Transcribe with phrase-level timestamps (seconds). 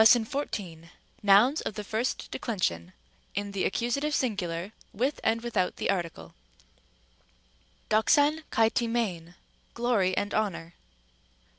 [0.03, 0.89] 814,
[1.21, 2.93] Nouns of the first declension,
[3.35, 6.33] in the accusative sin gular, with and without the article,
[7.91, 9.35] δόξαν καὶ τιμήν,
[9.75, 10.73] glory and honor.